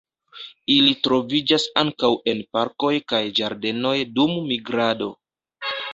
Ili 0.75 0.93
troviĝas 1.07 1.65
ankaŭ 1.83 2.11
en 2.33 2.41
parkoj 2.57 2.93
kaj 3.13 3.23
ĝardenoj 3.41 3.95
dum 4.17 4.37
migrado. 4.51 5.11